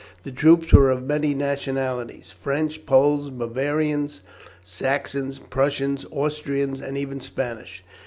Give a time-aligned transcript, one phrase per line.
[0.23, 4.23] The troops were of many nationalities French, Poles, Bavarians,
[4.65, 7.83] Saxons, Prussians, Austrians, and even Spanish.